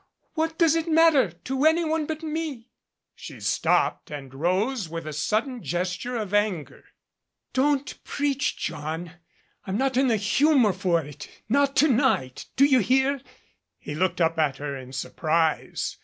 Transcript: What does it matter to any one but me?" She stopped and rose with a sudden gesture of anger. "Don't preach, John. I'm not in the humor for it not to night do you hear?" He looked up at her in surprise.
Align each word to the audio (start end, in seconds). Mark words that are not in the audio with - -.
What 0.33 0.57
does 0.57 0.75
it 0.75 0.87
matter 0.87 1.29
to 1.29 1.63
any 1.65 1.85
one 1.85 2.07
but 2.07 2.23
me?" 2.23 2.71
She 3.15 3.39
stopped 3.39 4.09
and 4.09 4.33
rose 4.33 4.89
with 4.89 5.05
a 5.05 5.13
sudden 5.13 5.61
gesture 5.61 6.15
of 6.15 6.33
anger. 6.33 6.85
"Don't 7.53 8.03
preach, 8.03 8.57
John. 8.57 9.11
I'm 9.67 9.77
not 9.77 9.97
in 9.97 10.07
the 10.07 10.17
humor 10.17 10.73
for 10.73 11.01
it 11.05 11.29
not 11.47 11.75
to 11.75 11.87
night 11.87 12.47
do 12.55 12.65
you 12.65 12.79
hear?" 12.79 13.21
He 13.77 13.93
looked 13.93 14.19
up 14.19 14.39
at 14.39 14.57
her 14.57 14.75
in 14.75 14.91
surprise. 14.91 15.99